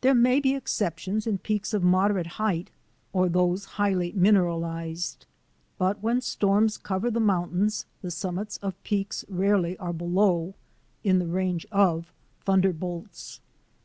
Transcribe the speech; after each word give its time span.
There 0.00 0.14
may 0.14 0.38
be 0.38 0.54
exceptions 0.54 1.26
in 1.26 1.38
peaks 1.38 1.74
of 1.74 1.82
moderate 1.82 2.28
height 2.38 2.70
or 3.12 3.28
those 3.28 3.64
highly 3.64 4.12
mineralized. 4.12 5.26
But 5.76 6.00
when 6.00 6.20
storms 6.20 6.78
cover 6.78 7.10
the 7.10 7.18
mountains 7.18 7.84
the 8.00 8.12
summits 8.12 8.58
of 8.58 8.80
peaks 8.84 9.24
rarely 9.28 9.76
are 9.78 9.92
below— 9.92 10.54
in 11.02 11.32
range 11.32 11.66
of— 11.72 12.12
thunder 12.44 12.72
bolts. 12.72 13.40